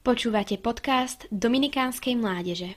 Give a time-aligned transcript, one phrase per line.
[0.00, 2.72] Počúvate podcast Dominikánskej mládeže.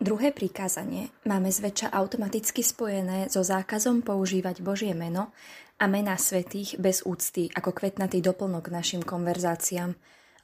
[0.00, 5.36] Druhé prikázanie máme zväčša automaticky spojené so zákazom používať Božie meno
[5.76, 9.92] a mená svetých bez úcty ako kvetnatý doplnok našim konverzáciám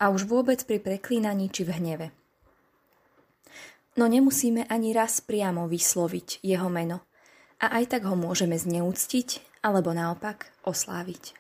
[0.05, 2.07] a už vôbec pri preklínaní či v hneve.
[3.97, 7.09] No nemusíme ani raz priamo vysloviť jeho meno
[7.61, 11.37] a aj tak ho môžeme zneúctiť alebo naopak osláviť.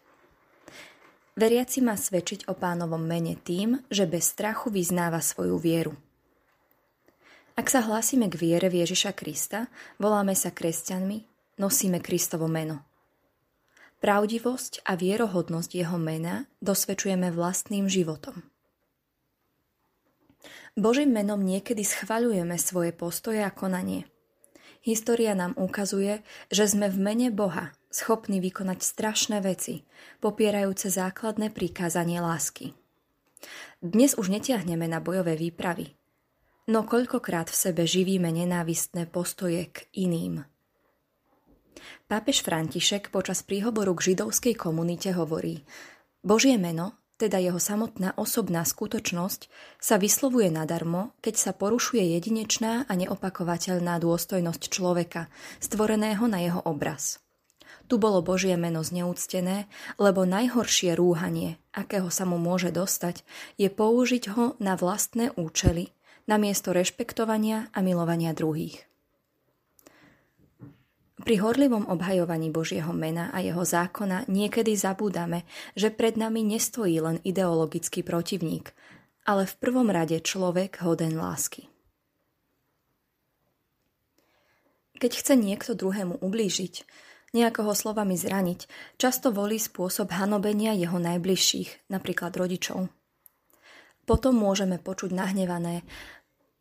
[1.41, 5.97] Veriaci má svedčiť o pánovom mene tým, že bez strachu vyznáva svoju vieru.
[7.57, 11.25] Ak sa hlásime k viere v Ježiša Krista, voláme sa kresťanmi,
[11.57, 12.85] nosíme Kristovo meno.
[14.01, 18.45] Pravdivosť a vierohodnosť jeho mena dosvedčujeme vlastným životom.
[20.73, 24.09] Božím menom niekedy schvaľujeme svoje postoje a konanie.
[24.81, 29.85] História nám ukazuje, že sme v mene Boha schopní vykonať strašné veci,
[30.25, 32.73] popierajúce základné prikázanie lásky.
[33.85, 35.93] Dnes už netiahneme na bojové výpravy,
[36.69, 40.49] no koľkokrát v sebe živíme nenávistné postoje k iným.
[42.09, 45.65] Pápež František počas príhovoru k židovskej komunite hovorí
[46.25, 52.93] Božie meno, teda jeho samotná osobná skutočnosť, sa vyslovuje nadarmo, keď sa porušuje jedinečná a
[52.97, 55.29] neopakovateľná dôstojnosť človeka,
[55.61, 57.21] stvoreného na jeho obraz.
[57.87, 63.23] Tu bolo Božie meno zneúctené, lebo najhoršie rúhanie, akého sa mu môže dostať,
[63.61, 65.95] je použiť ho na vlastné účely,
[66.27, 68.90] namiesto rešpektovania a milovania druhých.
[71.21, 75.45] Pri horlivom obhajovaní Božieho mena a jeho zákona niekedy zabúdame,
[75.77, 78.73] že pred nami nestojí len ideologický protivník,
[79.29, 81.69] ale v prvom rade človek hoden lásky.
[85.01, 86.85] Keď chce niekto druhému ublížiť,
[87.33, 88.67] nejakého slovami zraniť,
[88.99, 92.91] často volí spôsob hanobenia jeho najbližších, napríklad rodičov.
[94.05, 95.87] Potom môžeme počuť nahnevané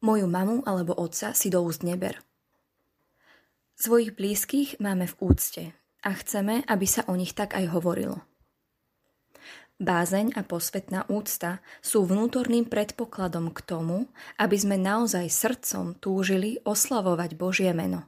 [0.05, 2.21] moju mamu alebo otca si do úst neber.
[3.79, 5.63] Svojich blízkych máme v úcte
[6.03, 8.19] a chceme, aby sa o nich tak aj hovorilo.
[9.79, 17.39] Bázeň a posvetná úcta sú vnútorným predpokladom k tomu, aby sme naozaj srdcom túžili oslavovať
[17.39, 18.03] Božie meno.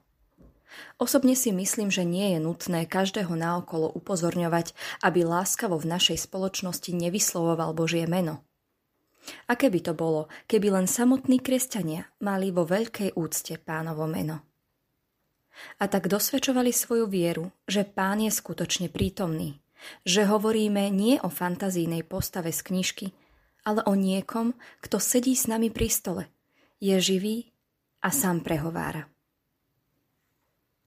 [1.00, 4.76] Osobne si myslím, že nie je nutné každého naokolo upozorňovať,
[5.08, 8.44] aby láskavo v našej spoločnosti nevyslovoval Božie meno.
[9.48, 14.51] A keby to bolo, keby len samotní kresťania mali vo veľkej úcte pánovo meno.
[15.80, 19.60] A tak dosvedčovali svoju vieru, že pán je skutočne prítomný,
[20.08, 23.08] že hovoríme nie o fantazínej postave z knižky,
[23.68, 26.24] ale o niekom, kto sedí s nami pri stole,
[26.82, 27.54] je živý
[28.02, 29.06] a sám prehovára.